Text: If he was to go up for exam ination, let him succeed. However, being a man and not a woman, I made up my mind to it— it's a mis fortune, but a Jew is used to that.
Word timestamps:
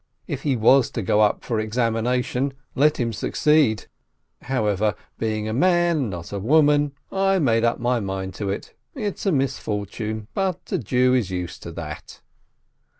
If 0.25 0.41
he 0.41 0.55
was 0.55 0.89
to 0.93 1.03
go 1.03 1.21
up 1.21 1.43
for 1.43 1.59
exam 1.59 1.93
ination, 1.93 2.53
let 2.73 2.99
him 2.99 3.13
succeed. 3.13 3.85
However, 4.41 4.95
being 5.19 5.47
a 5.47 5.53
man 5.53 5.97
and 5.97 6.09
not 6.09 6.33
a 6.33 6.39
woman, 6.39 6.93
I 7.11 7.37
made 7.37 7.63
up 7.63 7.79
my 7.79 7.99
mind 7.99 8.33
to 8.37 8.49
it— 8.49 8.73
it's 8.95 9.27
a 9.27 9.31
mis 9.31 9.59
fortune, 9.59 10.27
but 10.33 10.71
a 10.71 10.79
Jew 10.79 11.13
is 11.13 11.29
used 11.29 11.61
to 11.61 11.71
that. 11.73 12.19